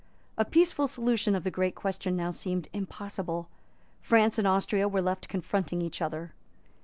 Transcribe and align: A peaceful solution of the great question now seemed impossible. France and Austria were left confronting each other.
A 0.35 0.43
peaceful 0.45 0.87
solution 0.87 1.35
of 1.35 1.43
the 1.43 1.51
great 1.51 1.75
question 1.75 2.15
now 2.15 2.31
seemed 2.31 2.69
impossible. 2.73 3.49
France 4.01 4.39
and 4.39 4.47
Austria 4.47 4.87
were 4.87 4.99
left 4.99 5.29
confronting 5.29 5.79
each 5.79 6.01
other. 6.01 6.33